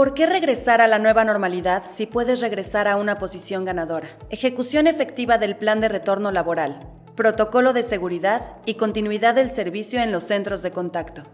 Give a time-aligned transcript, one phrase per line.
[0.00, 4.08] ¿Por qué regresar a la nueva normalidad si puedes regresar a una posición ganadora?
[4.30, 10.10] Ejecución efectiva del plan de retorno laboral, protocolo de seguridad y continuidad del servicio en
[10.10, 11.24] los centros de contacto.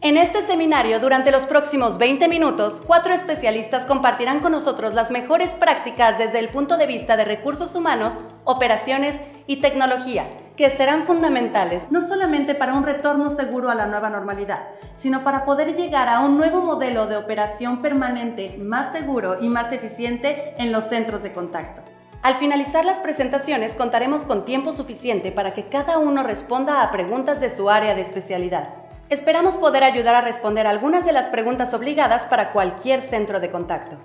[0.00, 5.50] En este seminario, durante los próximos 20 minutos, cuatro especialistas compartirán con nosotros las mejores
[5.50, 8.14] prácticas desde el punto de vista de recursos humanos,
[8.44, 9.16] operaciones
[9.48, 14.68] y tecnología, que serán fundamentales no solamente para un retorno seguro a la nueva normalidad,
[14.96, 19.70] sino para poder llegar a un nuevo modelo de operación permanente más seguro y más
[19.70, 21.82] eficiente en los centros de contacto.
[22.22, 27.38] Al finalizar las presentaciones contaremos con tiempo suficiente para que cada uno responda a preguntas
[27.40, 28.70] de su área de especialidad.
[29.10, 33.96] Esperamos poder ayudar a responder algunas de las preguntas obligadas para cualquier centro de contacto.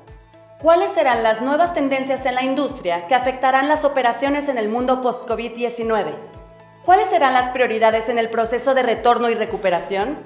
[0.62, 5.02] ¿Cuáles serán las nuevas tendencias en la industria que afectarán las operaciones en el mundo
[5.02, 6.41] post-COVID-19?
[6.86, 10.18] ¿Cuáles serán las prioridades en el proceso de retorno y recuperación?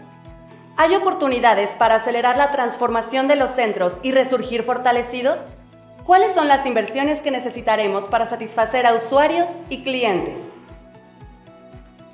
[0.78, 5.42] ¿Hay oportunidades para acelerar la transformación de los centros y resurgir fortalecidos?
[6.06, 10.40] ¿Cuáles son las inversiones que necesitaremos para satisfacer a usuarios y clientes?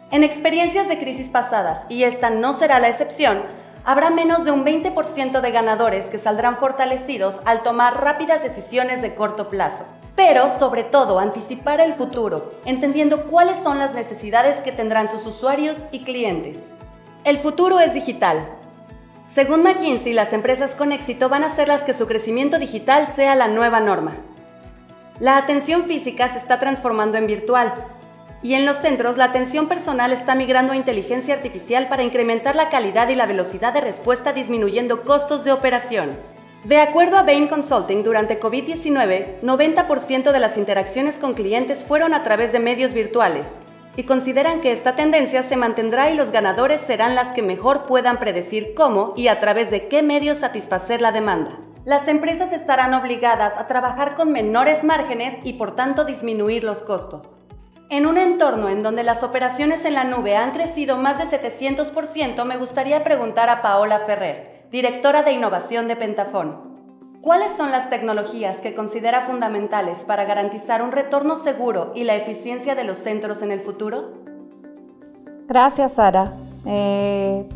[0.10, 3.44] En experiencias de crisis pasadas, y esta no será la excepción,
[3.86, 9.14] habrá menos de un 20% de ganadores que saldrán fortalecidos al tomar rápidas decisiones de
[9.14, 9.86] corto plazo.
[10.24, 15.80] Pero, sobre todo, anticipar el futuro, entendiendo cuáles son las necesidades que tendrán sus usuarios
[15.92, 16.60] y clientes.
[17.24, 18.48] El futuro es digital.
[19.26, 23.34] Según McKinsey, las empresas con éxito van a ser las que su crecimiento digital sea
[23.34, 24.16] la nueva norma.
[25.20, 27.74] La atención física se está transformando en virtual,
[28.44, 32.70] y en los centros, la atención personal está migrando a inteligencia artificial para incrementar la
[32.70, 36.12] calidad y la velocidad de respuesta disminuyendo costos de operación.
[36.64, 42.22] De acuerdo a Bain Consulting, durante COVID-19, 90% de las interacciones con clientes fueron a
[42.22, 43.48] través de medios virtuales
[43.96, 48.20] y consideran que esta tendencia se mantendrá y los ganadores serán las que mejor puedan
[48.20, 51.58] predecir cómo y a través de qué medios satisfacer la demanda.
[51.84, 57.42] Las empresas estarán obligadas a trabajar con menores márgenes y por tanto disminuir los costos.
[57.90, 62.46] En un entorno en donde las operaciones en la nube han crecido más de 700%,
[62.46, 66.72] me gustaría preguntar a Paola Ferrer, directora de innovación de Pentafón.
[67.22, 72.74] ¿Cuáles son las tecnologías que considera fundamentales para garantizar un retorno seguro y la eficiencia
[72.74, 74.14] de los centros en el futuro?
[75.48, 76.34] Gracias, Sara.
[76.66, 77.48] Eh,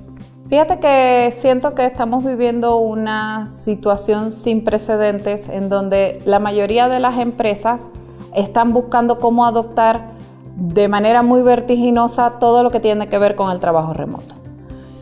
[0.50, 7.00] fíjate que siento que estamos viviendo una situación sin precedentes en donde la mayoría de
[7.00, 7.92] las empresas
[8.36, 10.10] están buscando cómo adoptar
[10.58, 14.36] de manera muy vertiginosa todo lo que tiene que ver con el trabajo remoto.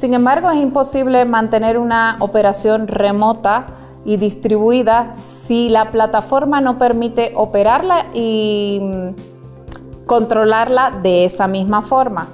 [0.04, 3.68] Sin embargo, es imposible mantener una operación remota
[4.04, 12.28] y distribuida si la plataforma no permite operarla y mm, controlarla de esa misma forma.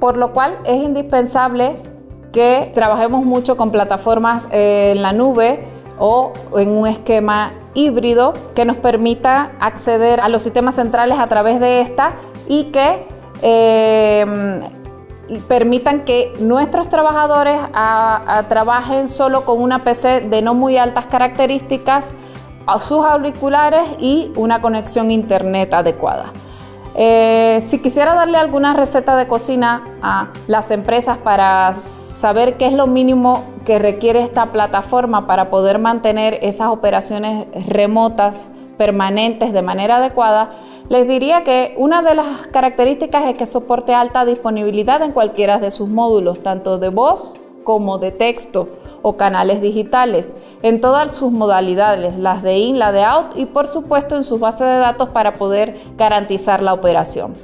[0.00, 1.76] Por lo cual es indispensable
[2.32, 8.64] que trabajemos mucho con plataformas eh, en la nube o en un esquema híbrido que
[8.64, 12.14] nos permita acceder a los sistemas centrales a través de esta
[12.48, 13.06] y que
[13.42, 14.79] em,
[15.48, 17.58] permitan que nuestros trabajadores
[18.48, 22.14] trabajen solo con una PC de no muy altas características,
[22.66, 26.26] a sus auriculares y una conexión internet adecuada.
[26.94, 32.72] Eh, si quisiera darle alguna receta de cocina a las empresas para saber qué es
[32.72, 39.96] lo mínimo que requiere esta plataforma para poder mantener esas operaciones remotas permanentes de manera
[39.98, 40.50] adecuada,
[40.90, 45.70] les diría que una de las características es que soporte alta disponibilidad en cualquiera de
[45.70, 48.68] sus módulos, tanto de voz como de texto
[49.00, 53.68] o canales digitales, en todas sus modalidades, las de in, la de out y por
[53.68, 57.34] supuesto en sus bases de datos para poder garantizar la operación.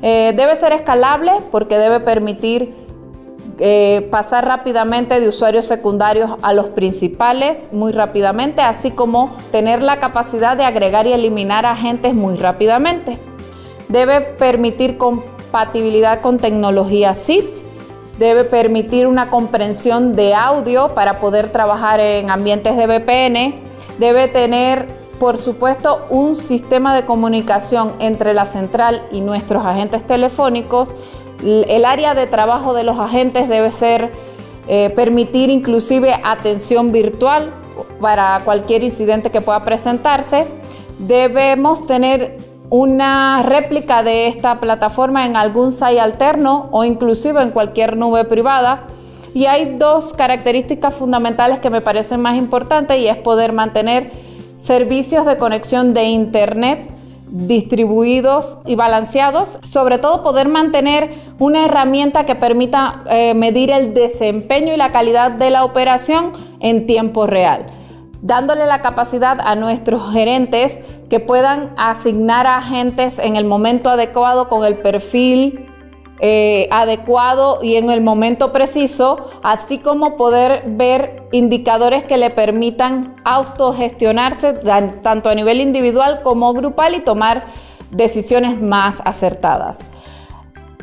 [0.00, 2.83] Eh, debe ser escalable porque debe permitir
[3.58, 10.00] eh, pasar rápidamente de usuarios secundarios a los principales muy rápidamente, así como tener la
[10.00, 13.18] capacidad de agregar y eliminar agentes muy rápidamente.
[13.88, 17.44] Debe permitir compatibilidad con tecnología SIT,
[18.18, 23.54] debe permitir una comprensión de audio para poder trabajar en ambientes de VPN,
[23.98, 30.94] debe tener por supuesto, un sistema de comunicación entre la central y nuestros agentes telefónicos,
[31.44, 34.10] el área de trabajo de los agentes debe ser
[34.66, 37.50] eh, permitir inclusive atención virtual
[38.00, 40.46] para cualquier incidente que pueda presentarse.
[40.98, 42.38] Debemos tener
[42.70, 48.86] una réplica de esta plataforma en algún site alterno o inclusive en cualquier nube privada.
[49.34, 54.10] Y hay dos características fundamentales que me parecen más importantes y es poder mantener
[54.56, 56.93] servicios de conexión de Internet
[57.30, 64.72] distribuidos y balanceados, sobre todo poder mantener una herramienta que permita eh, medir el desempeño
[64.72, 67.66] y la calidad de la operación en tiempo real.
[68.22, 70.80] dándole la capacidad a nuestros gerentes
[71.10, 75.66] que puedan asignar a agentes en el momento adecuado con el perfil
[76.20, 83.16] eh, adecuado y en el momento preciso, así como poder ver indicadores que le permitan
[83.24, 84.54] autogestionarse
[85.02, 87.46] tanto a nivel individual como grupal y tomar
[87.90, 89.88] decisiones más acertadas.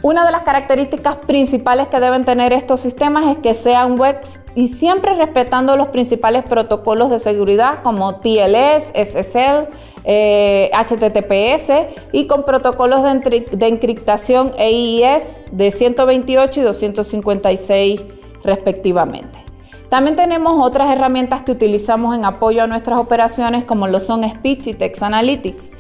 [0.04, 4.68] Una de las características principales que deben tener estos sistemas es que sean webs y
[4.68, 9.70] siempre respetando los principales protocolos de seguridad como TLS, SSL,
[10.04, 18.02] HTTPS eh, y con protocolos de, de encriptación EIS de 128 y 256
[18.44, 19.40] respectivamente.
[19.90, 24.68] También tenemos otras herramientas que utilizamos en apoyo a nuestras operaciones como lo son Speech
[24.68, 25.72] y Text Analytics.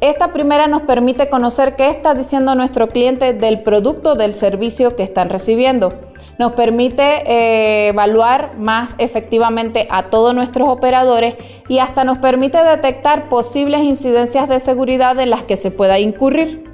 [0.00, 5.02] Esta primera nos permite conocer qué está diciendo nuestro cliente del producto del servicio que
[5.02, 5.92] están recibiendo.
[6.38, 11.36] Nos permite eh, evaluar más efectivamente a todos nuestros operadores
[11.68, 16.64] y hasta nos permite detectar posibles incidencias de seguridad en las que se pueda incurrir.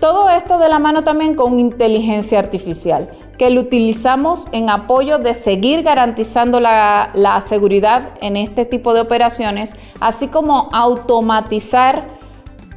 [0.00, 5.34] Todo esto de la mano también con inteligencia artificial, que lo utilizamos en apoyo de
[5.34, 12.19] seguir garantizando la seguridad en este tipo de operaciones, así como automatizar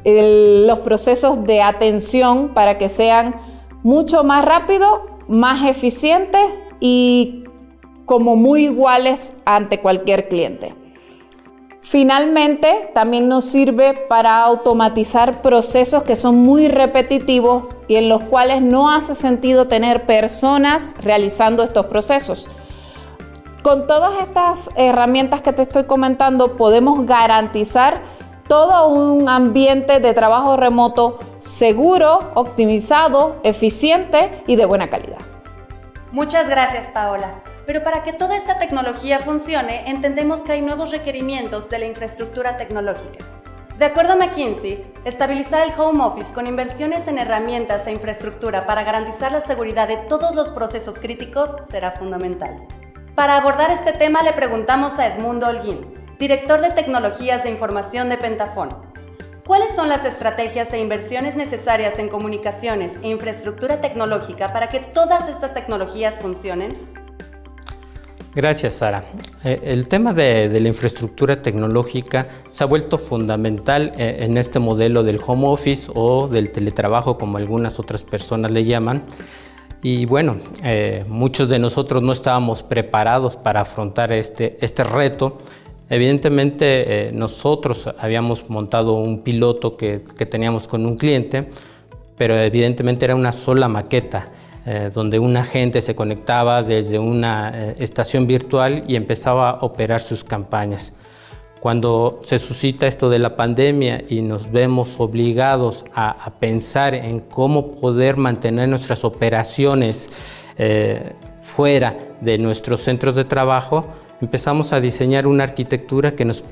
[0.04, 3.34] los procesos de atención para que sean
[3.82, 6.46] mucho más rápidos, más eficientes
[6.80, 7.44] y
[8.04, 10.74] como muy iguales ante cualquier cliente.
[11.80, 18.62] Finalmente, también nos sirve para automatizar procesos que son muy repetitivos y en los cuales
[18.62, 22.48] no hace sentido tener personas realizando estos procesos.
[23.62, 28.02] Con todas estas herramientas que te estoy comentando, podemos garantizar
[28.48, 35.18] todo un ambiente de trabajo remoto seguro, optimizado, eficiente y de buena calidad.
[36.12, 37.42] Muchas gracias, Paola.
[37.66, 42.56] Pero para que toda esta tecnología funcione, entendemos que hay nuevos requerimientos de la infraestructura
[42.56, 43.24] tecnológica.
[43.78, 48.84] De acuerdo a McKinsey, estabilizar el home office con inversiones en herramientas e infraestructura para
[48.84, 52.56] garantizar la seguridad de todos los procesos críticos será fundamental.
[53.16, 58.16] Para abordar este tema le preguntamos a Edmundo Holguín, director de Tecnologías de Información de
[58.16, 58.68] Pentafón.
[59.46, 65.28] ¿Cuáles son las estrategias e inversiones necesarias en comunicaciones e infraestructura tecnológica para que todas
[65.28, 66.72] estas tecnologías funcionen?
[68.34, 69.04] Gracias, Sara.
[69.44, 75.02] Eh, el tema de, la infraestructura tecnológica se ha vuelto fundamental eh, en este modelo
[75.02, 79.04] del home office o del teletrabajo, como algunas otras personas le llaman.
[79.82, 85.38] Y bueno, eh, muchos de nosotros no estábamos preparados para afrontar este, este reto
[85.90, 89.98] Evidentemente eh, nosotros habíamos montado un piloto que,
[90.30, 91.48] teníamos con un cliente,
[92.16, 94.28] pero evidentemente era una sola maqueta,
[94.64, 100.00] eh, donde un agente se conectaba desde una eh, estación virtual y empezaba a operar
[100.00, 100.94] sus campañas.
[101.60, 107.72] Cuando se suscita esto de la pandemia y nos vemos obligados a, pensar en cómo
[107.72, 110.10] poder mantener nuestras operaciones
[111.40, 113.86] fuera de nuestros centros de trabajo,
[114.24, 116.42] empezamos a diseñar una arquitectura que nos,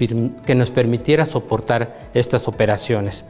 [0.46, 3.24] que nos permitiera soportar estas operaciones.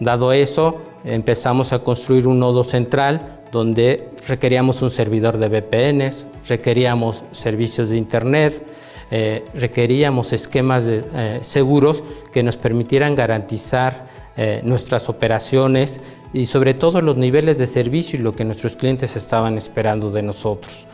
[0.00, 7.22] Dado eso, empezamos a construir un nodo central donde requeríamos un servidor de VPNs, requeríamos
[7.32, 8.62] servicios de Internet,
[9.10, 12.02] eh, requeríamos esquemas de, eh, seguros
[12.32, 14.06] que nos permitieran garantizar
[14.36, 16.00] eh, nuestras operaciones
[16.32, 20.22] y sobre todo los niveles de servicio y lo que nuestros clientes estaban esperando de
[20.22, 20.86] nosotros.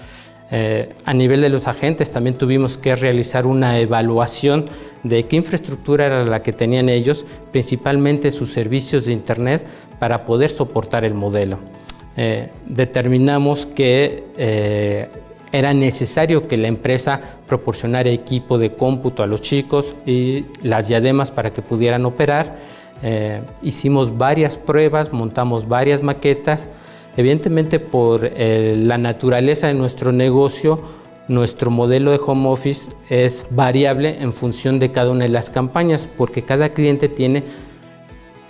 [0.50, 4.64] Eh, a nivel de los agentes también tuvimos que realizar una evaluación
[5.02, 9.66] de qué infraestructura era la que tenían ellos, principalmente sus servicios de Internet,
[9.98, 11.58] para poder soportar el modelo.
[12.16, 15.08] Eh, determinamos que eh,
[15.52, 21.30] era necesario que la empresa proporcionara equipo de cómputo a los chicos y las diademas
[21.30, 22.76] para que pudieran operar.
[23.62, 26.68] hicimos varias pruebas, montamos varias maquetas,
[27.16, 30.80] Evidentemente por eh, la naturaleza de nuestro negocio,
[31.28, 36.08] nuestro modelo de home office es variable en función de cada una de las campañas,
[36.16, 37.42] porque cada cliente tiene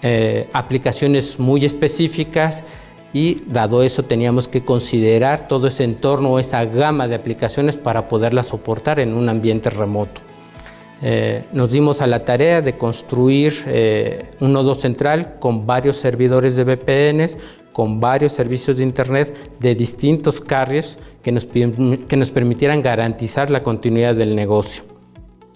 [0.03, 2.65] eh, aplicaciones muy específicas
[3.13, 8.43] y dado eso teníamos que considerar todo ese entorno esa gama de aplicaciones para poderla
[8.43, 10.21] soportar en un ambiente remoto.
[11.03, 13.55] Eh, nos dimos a la tarea de construir
[14.41, 17.37] un nodo central con varios servidores de VPNs,
[17.77, 23.63] con varios servicios de Internet de distintos carriers que nos, que nos permitieran garantizar la
[23.63, 24.83] continuidad del negocio.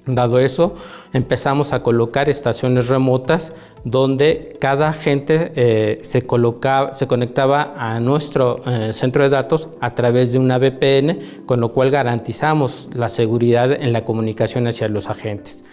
[0.05, 0.75] Dado eso,
[1.15, 8.93] empezamos a colocar estaciones remotas donde cada agente eh, se, se conectaba a nuestro eh,
[8.93, 13.95] centro de datos a través de una VPN, con lo cual garantizamos la seguridad en
[13.95, 15.65] la comunicación hacia los agentes.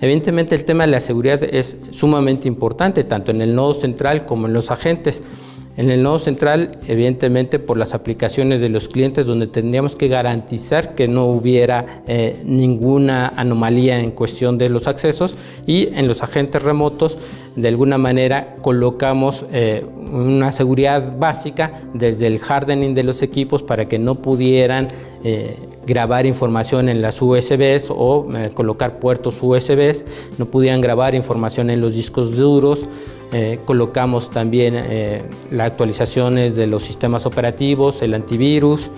[0.00, 4.48] Evidentemente el tema de la seguridad es sumamente importante, tanto en el nodo central como
[4.48, 5.22] en los agentes.
[5.74, 10.94] En el nodo central, evidentemente por las aplicaciones de los clientes, donde tendríamos que garantizar
[10.94, 15.34] que no hubiera eh, ninguna anomalía en cuestión de los accesos.
[15.66, 17.16] Y en los agentes remotos,
[17.56, 23.86] de alguna manera colocamos eh, una seguridad básica desde el hardening de los equipos para
[23.86, 24.88] que no pudieran
[25.24, 30.04] eh, grabar información en las USBs o colocar puertos USBs,
[30.38, 32.86] no pudieran grabar información en los discos duros,
[33.34, 38.90] eh, colocamos también eh, las actualizaciones de los sistemas operativos, el antivirus,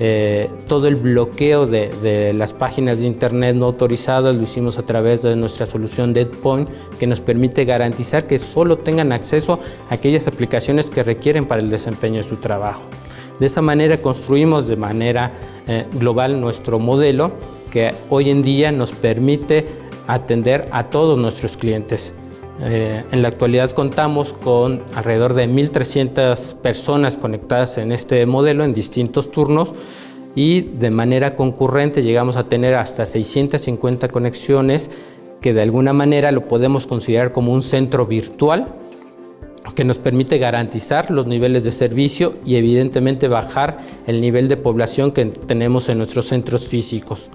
[0.00, 5.20] eh, todo el bloqueo de, las páginas de internet no autorizadas lo hicimos a través
[5.20, 10.88] de nuestra solución DeadPoint que nos permite garantizar que solo tengan acceso a aquellas aplicaciones
[10.88, 12.84] que requieren para el desempeño de su trabajo.
[13.40, 15.32] De esa manera construimos de manera
[15.92, 17.32] global nuestro modelo
[17.70, 19.66] que hoy en día nos permite
[20.06, 22.14] atender a todos nuestros clientes
[22.60, 28.74] eh, en la actualidad contamos con alrededor de 1.300 personas conectadas en este modelo en
[28.74, 29.72] distintos turnos
[30.34, 34.90] y de manera concurrente llegamos a tener hasta 650 conexiones
[35.40, 38.74] que de alguna manera lo podemos considerar como un centro virtual
[39.74, 45.12] que nos permite garantizar los niveles de servicio y evidentemente bajar el nivel de población
[45.12, 47.30] que tenemos en nuestros centros físicos.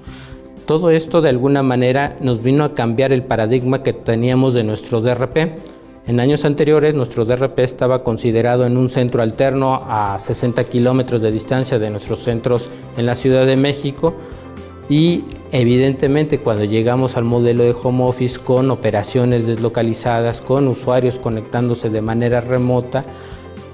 [0.67, 4.99] Todo esto de alguna manera nos vino a cambiar el paradigma que teníamos de nuestro
[4.99, 5.57] DRP.
[6.07, 11.31] En años anteriores nuestro DRP estaba considerado en un centro alterno a 60 kilómetros de
[11.31, 14.15] distancia de nuestros centros en la Ciudad de México
[14.89, 21.89] y evidentemente cuando llegamos al modelo de home office con operaciones deslocalizadas, con usuarios conectándose
[21.89, 23.05] de manera remota,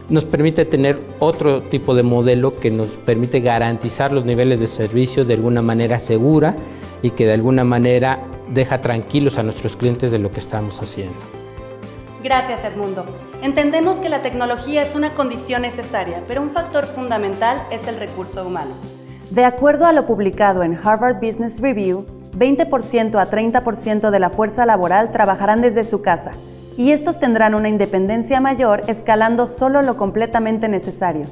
[0.10, 5.26] nos permite tener otro tipo de modelo que nos permite garantizar los niveles de servicio
[5.26, 6.56] de alguna manera segura
[7.04, 8.20] y que de alguna manera
[8.50, 11.20] deja tranquilos a nuestros clientes de lo que estamos haciendo.
[12.24, 13.06] Gracias Edmundo.
[13.42, 18.48] Entendemos que la tecnología es una condición necesaria, pero un factor fundamental es el recurso
[18.48, 18.72] humano.
[19.30, 22.06] De acuerdo a lo publicado en Harvard Business Review,
[22.38, 26.32] 20% a 30% de la fuerza laboral trabajarán desde su casa
[26.78, 31.26] y estos tendrán una independencia mayor escalando solo lo completamente necesario.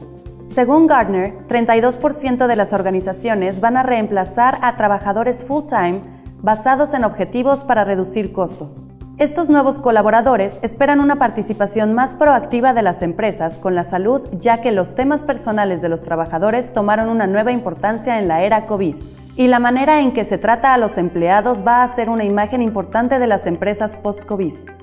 [0.51, 6.01] Según Gardner, 32% de las organizaciones van a reemplazar a trabajadores full-time
[6.41, 8.89] basados en objetivos para reducir costos.
[9.17, 14.59] Estos nuevos colaboradores esperan una participación más proactiva de las empresas con la salud, ya
[14.59, 18.95] que los temas personales de los trabajadores tomaron una nueva importancia en la era COVID.
[19.37, 22.61] Y la manera en que se trata a los empleados va a ser una imagen
[22.61, 24.80] importante de las empresas post-COVID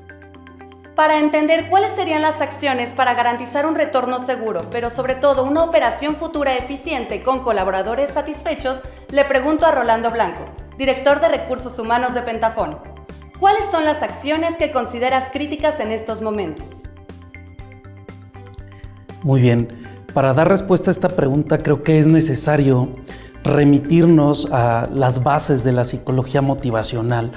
[0.99, 5.63] para entender cuáles serían las acciones para garantizar un retorno seguro, pero sobre todo una
[5.63, 8.81] operación futura eficiente con colaboradores satisfechos,
[9.13, 12.79] le pregunto a Rolando Blanco, director de Recursos Humanos de Pentafón,
[13.39, 16.83] ¿cuáles son las acciones que consideras críticas en estos momentos?
[19.23, 19.69] Muy bien,
[20.13, 22.89] para dar respuesta a esta pregunta creo que es necesario
[23.45, 27.31] remitirnos a las bases de la psicología motivacional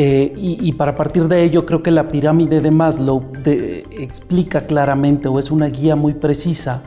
[0.00, 5.40] eh, y, para partir de ello, creo que la pirámide de Maslow explica claramente o
[5.40, 6.84] es una guía muy precisa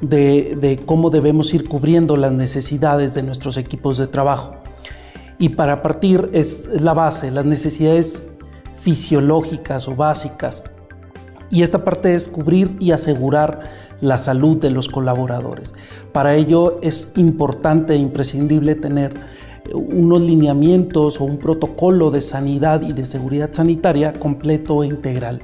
[0.00, 4.54] de, cómo debemos ir cubriendo las necesidades de nuestros equipos de trabajo.
[5.36, 8.22] Y para partir es, la base, las necesidades
[8.78, 10.62] fisiológicas o básicas.
[11.50, 13.64] Y esta parte es cubrir y asegurar
[14.00, 15.74] la salud de los colaboradores.
[16.12, 19.12] Para ello es importante e imprescindible tener
[19.74, 25.40] unos lineamientos o un protocolo de sanidad y de seguridad sanitaria completo e integral.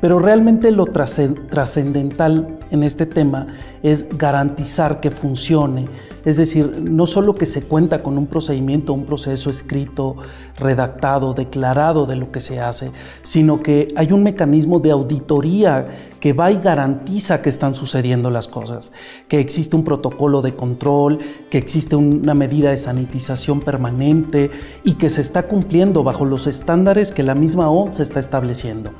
[0.00, 3.48] Pero realmente lo trascendental en este tema
[3.82, 5.86] es garantizar que funcione.
[6.24, 10.16] Es decir, no solo que se cuenta con un procedimiento, un proceso escrito,
[10.56, 12.90] redactado, declarado de lo que se hace,
[13.22, 15.88] sino que hay un mecanismo de auditoría
[16.20, 18.92] que va y garantiza que están sucediendo las cosas,
[19.28, 24.50] que existe un protocolo de control, que existe una medida de sanitización permanente
[24.84, 28.90] y que se está cumpliendo bajo los estándares que la misma OMS está estableciendo.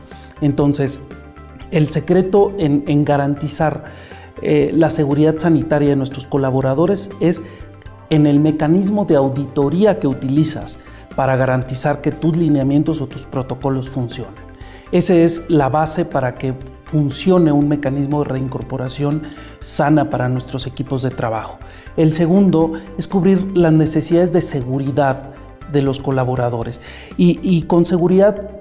[0.41, 0.99] Entonces,
[1.71, 3.85] el secreto en, garantizar
[4.43, 7.43] eh, la seguridad sanitaria de nuestros colaboradores es
[8.11, 10.79] en el mecanismo de auditoría que utilizas
[11.17, 14.51] para garantizar que tus lineamientos o tus protocolos funcionen.
[14.93, 16.55] Esa es la base para que
[16.85, 19.23] funcione un mecanismo de reincorporación
[19.61, 21.59] sana para nuestros equipos de trabajo.
[21.97, 25.35] El segundo es cubrir las necesidades de seguridad
[25.71, 26.81] de los colaboradores.
[27.17, 28.59] Y, con seguridad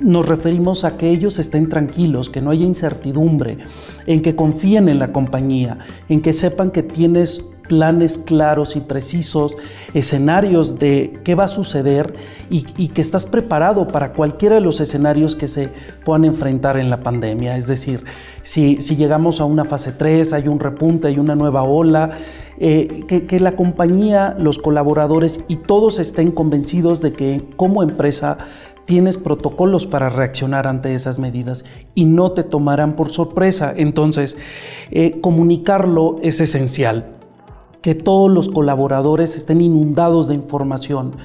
[0.00, 3.58] nos referimos a que ellos estén tranquilos, que no haya incertidumbre,
[4.06, 5.78] en que confíen en la compañía,
[6.08, 9.54] en que sepan que tienes planes claros y precisos,
[9.94, 12.14] escenarios de qué va a suceder
[12.50, 15.68] y, que estás preparado para cualquiera de los escenarios que se
[16.04, 17.56] puedan enfrentar en la pandemia.
[17.56, 18.04] Es decir,
[18.42, 22.10] si, llegamos a una fase 3, hay un repunte, hay una nueva ola,
[22.60, 28.36] eh, que, que la compañía, los colaboradores y todos estén convencidos de que como empresa
[28.88, 33.74] tienes protocolos para reaccionar ante esas medidas y no te tomarán por sorpresa.
[33.76, 34.38] Entonces,
[34.90, 37.04] eh, comunicarlo es esencial
[37.82, 41.16] que todos los colaboradores estén inundados de información,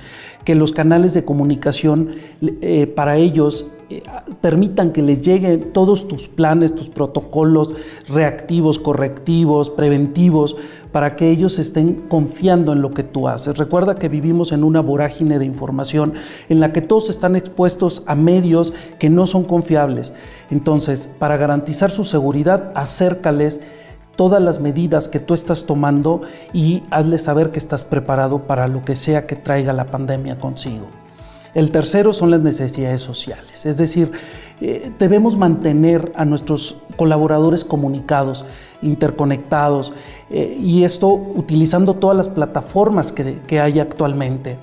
[0.44, 2.10] que los canales de comunicación
[2.42, 4.04] eh, para ellos eh,
[4.42, 7.74] permitan que les lleguen todos tus planes, tus protocolos
[8.10, 10.58] reactivos, correctivos, preventivos,
[10.94, 13.58] para que ellos estén confiando en lo que tú haces.
[13.58, 16.14] Recuerda que vivimos en una vorágine de información
[16.48, 20.14] en la que todos están expuestos a medios que no son confiables.
[20.52, 23.60] Entonces, para garantizar su seguridad, acércales
[24.16, 26.22] todas las medidas que tú estás tomando
[26.54, 30.86] y hazle saber que estás preparado para lo que sea que traiga la pandemia consigo.
[31.56, 34.12] El tercero son las necesidades sociales, es decir,
[34.62, 38.46] eh, debemos mantener a nuestros colaboradores comunicados,
[38.82, 39.94] interconectados,
[40.30, 44.58] eh, y esto utilizando todas las plataformas que, que hay actualmente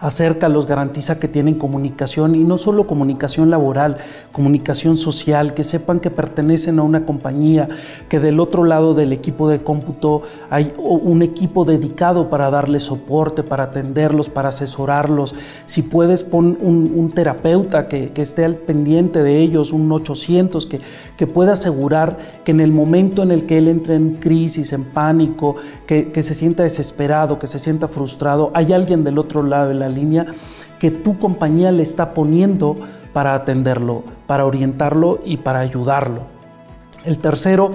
[0.00, 3.98] acércalos, garantiza que tienen comunicación y no solo comunicación laboral,
[4.32, 7.68] comunicación social, que sepan que pertenecen a una compañía,
[8.08, 13.42] que del otro lado del equipo de cómputo hay un equipo dedicado para darles soporte,
[13.42, 15.34] para atenderlos, para asesorarlos.
[15.66, 20.80] Si puedes, pon un, terapeuta que, esté al pendiente de ellos, un 800, que,
[21.16, 24.84] que pueda asegurar que en el momento en el que él entre en crisis, en
[24.84, 29.68] pánico, que, que se sienta desesperado, que se sienta frustrado, hay alguien del otro lado
[29.68, 30.26] de la línea
[30.78, 32.78] que tu compañía le está poniendo
[33.12, 36.22] para atenderlo, para orientarlo y para ayudarlo.
[37.04, 37.72] El tercero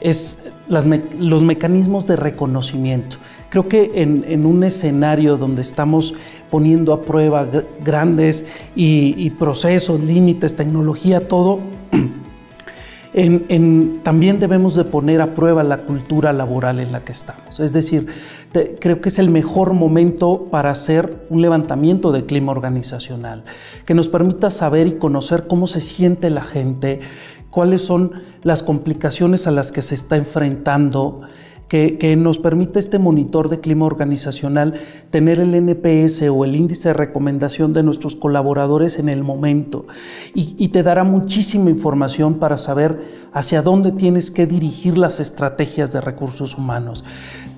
[0.00, 3.16] es los mecanismos de reconocimiento.
[3.48, 6.14] Creo que en, un escenario donde estamos
[6.50, 7.48] poniendo a prueba
[7.82, 11.60] grandes y procesos, límites, tecnología, todo,
[14.04, 17.58] también debemos de poner a prueba la cultura laboral en la que estamos.
[17.58, 18.06] Es decir,
[18.52, 23.44] creo que es el mejor momento para hacer un levantamiento de clima organizacional,
[23.84, 27.00] que nos permita saber y conocer cómo se siente la gente,
[27.50, 31.22] cuáles son las complicaciones a las que se está enfrentando,
[31.68, 34.74] que, nos permite este monitor de clima organizacional
[35.10, 39.86] tener el NPS o el índice de recomendación de nuestros colaboradores en el momento
[40.34, 46.00] y, te dará muchísima información para saber hacia dónde tienes que dirigir las estrategias de
[46.00, 47.04] recursos humanos,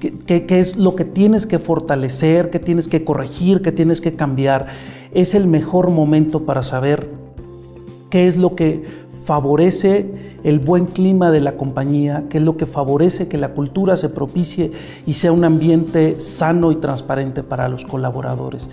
[0.01, 4.13] qué, qué es lo que tienes que fortalecer, qué tienes que corregir, qué tienes que
[4.13, 4.67] cambiar.
[5.13, 7.09] Es el mejor momento para saber
[8.11, 8.85] qué es lo que
[9.25, 13.97] favorece el buen clima de la compañía, que es lo que favorece que la cultura
[13.97, 14.73] se propicie
[15.07, 18.69] y sea un ambiente sano y transparente para los colaboradores.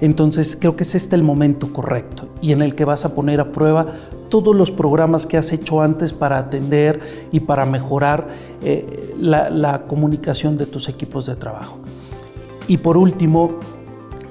[0.00, 3.40] Entonces creo que es este el momento correcto y en el que vas a poner
[3.40, 3.86] a prueba
[4.28, 8.28] todos los programas que has hecho antes para atender y para mejorar
[8.62, 11.78] eh, la, la comunicación de tus equipos de trabajo.
[12.66, 13.60] Y por último,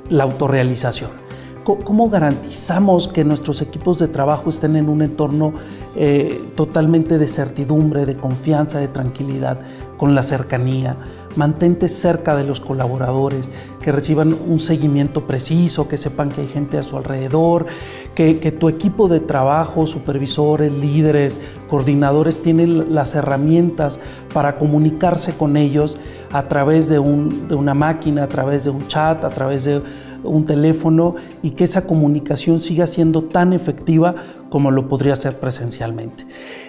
[0.10, 1.23] la autorrealización.
[1.64, 5.54] ¿Cómo garantizamos que nuestros equipos de trabajo estén en un entorno
[5.96, 9.60] eh, totalmente de certidumbre, de confianza, de tranquilidad,
[9.98, 10.98] con la cercanía?
[11.38, 13.50] Mantente cerca de los colaboradores,
[13.82, 17.66] que reciban un seguimiento preciso, que sepan que hay gente a su alrededor,
[18.14, 24.00] que, tu equipo de trabajo, supervisores, líderes, coordinadores tienen las herramientas
[24.34, 25.98] para comunicarse con ellos
[26.34, 29.82] a través de, de una máquina, a través de un chat, a través de
[30.24, 34.16] un teléfono y que esa comunicación siga siendo tan efectiva
[34.50, 36.26] como lo podría ser presencialmente.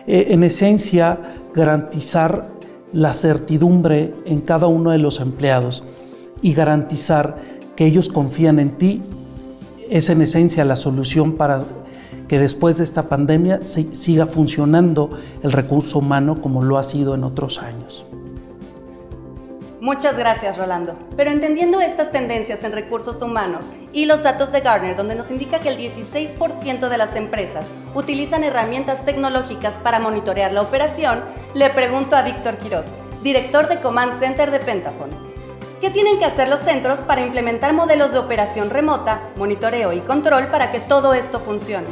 [0.07, 1.19] Eh, en esencia,
[1.55, 2.49] garantizar
[2.93, 5.85] la certidumbre en cada uno de los empleados
[6.43, 7.37] y garantizar
[7.77, 9.03] que ellos confían en ti
[9.91, 11.65] es en esencia la solución para
[12.29, 15.11] que después de esta pandemia siga funcionando
[15.43, 18.05] el recurso humano como lo ha sido en otros años.
[19.85, 20.97] Muchas gracias, Rolando.
[21.15, 25.59] Pero entendiendo estas tendencias en recursos humanos y los datos de Gartner, donde nos indica
[25.59, 32.17] que el 16% de las empresas utilizan herramientas tecnológicas para monitorear la operación, le pregunto
[32.17, 32.87] a Víctor Quiroz,
[33.23, 35.11] director de Command Center de Pentagon.
[35.83, 40.47] ¿Qué tienen que hacer los centros para implementar modelos de operación remota, monitoreo y control
[40.47, 41.89] para que todo esto funcione?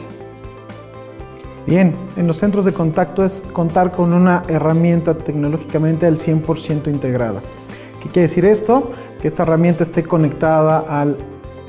[1.66, 7.42] Bien, en los centros de contacto es contar con una herramienta tecnológicamente al 100% integrada.
[8.02, 8.90] ¿Qué quiere decir esto?
[9.22, 11.16] que esta herramienta esté conectada al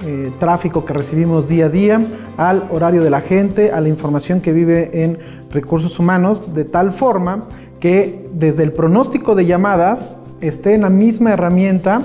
[0.05, 2.01] eh, tráfico que recibimos día a día,
[2.35, 5.19] al horario de la gente, a la información que vive en
[5.51, 7.47] recursos humanos, de tal forma
[7.79, 12.01] que desde el pronóstico de llamadas esté en la misma herramienta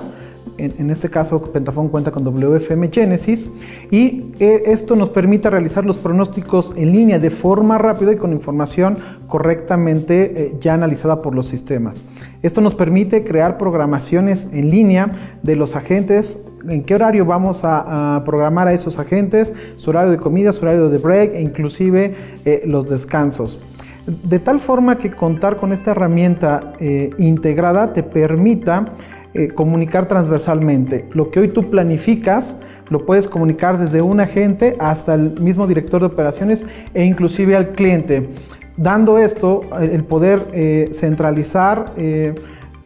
[0.57, 3.51] en, este caso Pentafón cuenta con WFM Genesis
[3.91, 8.33] y eh, esto nos permite realizar los pronósticos en línea de forma rápida y con
[8.33, 12.03] información correctamente eh, ya analizada por los sistemas.
[12.43, 18.23] Esto nos permite crear programaciones en línea de los agentes, en qué horario vamos a,
[18.25, 22.63] programar a esos agentes, su horario de comida, su horario de break e inclusive eh,
[22.67, 23.61] los descansos.
[24.07, 26.73] De tal forma que contar con esta herramienta
[27.19, 28.95] integrada te permita
[29.35, 31.07] eh, comunicar transversalmente.
[31.12, 36.01] Lo que hoy tú planificas, lo puedes comunicar desde un agente hasta el mismo director
[36.01, 38.31] de operaciones e inclusive al cliente.
[38.77, 42.35] Dando esto, el poder eh, centralizar eh,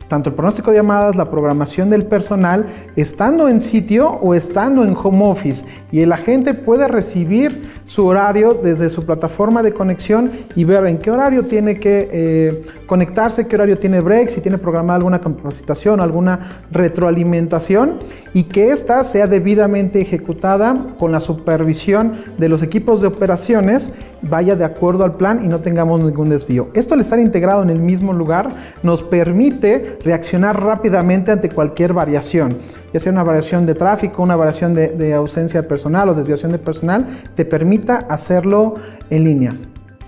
[0.09, 4.94] tanto el pronóstico de llamadas, la programación del personal, estando en sitio o estando en
[4.94, 5.64] home office.
[5.90, 10.98] Y el agente puede recibir su horario desde su plataforma de conexión y ver en
[10.98, 16.00] qué horario tiene que eh, conectarse, qué horario tiene break, si tiene programada alguna capacitación,
[16.00, 17.94] alguna retroalimentación
[18.34, 24.56] y que ésta sea debidamente ejecutada con la supervisión de los equipos de operaciones, vaya
[24.56, 26.68] de acuerdo al plan y no tengamos ningún desvío.
[26.74, 28.48] Esto al estar integrado en el mismo lugar
[28.82, 32.56] nos permite reaccionar rápidamente ante cualquier variación
[32.92, 36.59] ya sea una variación de tráfico, una variación de, ausencia de personal o desviación de
[36.59, 38.74] personal, te permita hacerlo
[39.11, 39.52] en línea.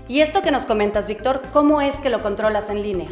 [0.07, 3.09] Y esto que nos comentas, Víctor, ¿cómo es que lo controlas en línea?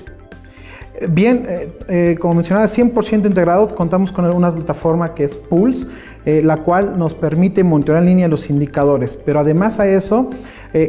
[1.10, 5.88] Bien, eh, eh, como mencionaba, 100% integrado, contamos con una plataforma que es Pulse,
[6.26, 10.30] eh, la cual nos permite monitorear en línea los indicadores, pero además a eso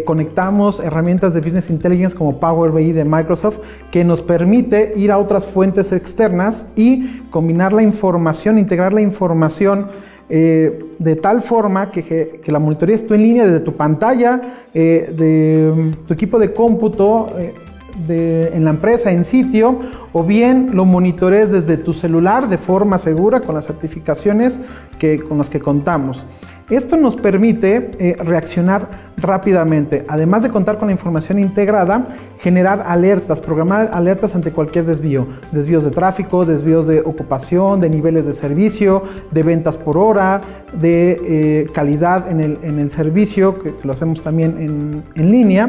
[0.05, 3.59] conectamos herramientas de Business Intelligence como Power BI de Microsoft,
[3.91, 9.89] que nos permite ir a otras fuentes externas y combinar la información, integrar la información
[10.29, 14.41] de tal forma que, la monitoría esté en línea desde tu pantalla,
[14.73, 17.27] de tu equipo de cómputo,
[18.09, 19.79] en la empresa en sitio
[20.13, 24.59] o bien lo monitorees desde tu celular de forma segura con las certificaciones
[24.99, 26.27] que, con las que contamos.
[26.71, 33.39] Esto nos permite eh, reaccionar rápidamente, además de contar con la información integrada, generar alertas,
[33.39, 39.03] programar alertas ante cualquier desvío, desvíos de tráfico, desvíos de ocupación, de niveles de servicio,
[39.31, 40.41] de ventas por hora,
[40.81, 45.69] de eh, calidad en el, servicio, que, lo hacemos también en, en línea,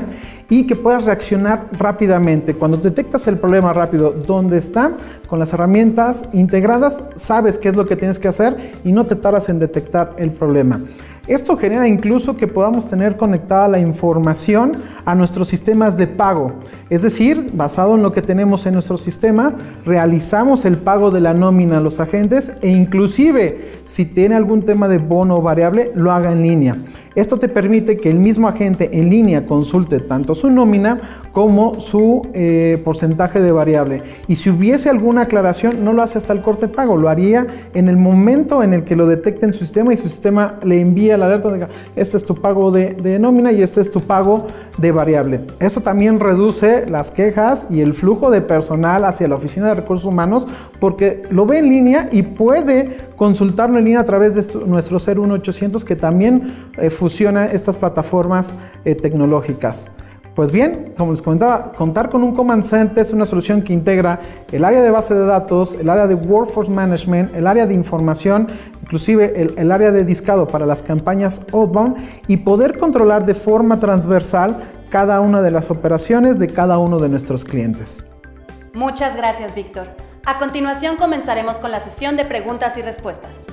[0.49, 2.53] y que puedas reaccionar rápidamente.
[2.53, 4.91] Cuando detectas el problema rápido, ¿dónde está?
[5.27, 9.15] Con las herramientas integradas sabes qué es lo que tienes que hacer y no te
[9.15, 10.81] tardas en detectar el problema.
[11.27, 14.73] Esto genera incluso que podamos tener conectada la información
[15.05, 16.53] a nuestros sistemas de pago.
[16.91, 19.55] Es decir, basado en lo que tenemos en nuestro sistema,
[19.86, 24.88] realizamos el pago de la nómina a los agentes e inclusive si tiene algún tema
[24.88, 26.76] de bono variable, lo haga en línea.
[27.15, 32.28] Esto te permite que el mismo agente en línea consulte tanto su nómina como su
[32.34, 34.04] eh, porcentaje de variable.
[34.28, 37.48] Y si hubiese alguna aclaración, no lo hace hasta el corte de pago, lo haría
[37.74, 40.82] en el momento en el que lo detecte en su sistema y su sistema le
[40.82, 41.45] envía la alerta
[41.95, 45.41] este es tu pago de, de nómina y este es tu pago de variable.
[45.60, 50.06] Eso también reduce las quejas y el flujo de personal hacia la oficina de recursos
[50.06, 50.48] humanos
[50.80, 55.84] porque lo ve en línea y puede consultarlo en línea a través de nuestro 01800
[55.86, 59.91] que también eh, fusiona estas plataformas eh, tecnológicas.
[60.36, 64.19] Pues bien, como les comentaba, contar con un Command Center es una solución que integra
[64.51, 68.47] el área de base de datos, el área de Workforce Management, el área de información,
[68.82, 71.95] inclusive el, el área de discado para las campañas outbound
[72.28, 77.08] y poder controlar de forma transversal cada una de las operaciones de cada uno de
[77.08, 78.06] nuestros clientes.
[78.73, 79.88] Muchas gracias, Víctor.
[80.27, 83.44] A continuación comenzaremos con la sesión de preguntas y respuestas.